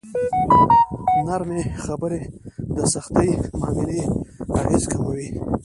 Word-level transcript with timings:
نرمې 1.27 1.61
خبرې 1.85 2.21
د 2.75 2.77
سختې 2.93 3.29
معاملې 3.59 4.01
اغېز 4.57 4.83
کموي. 4.91 5.29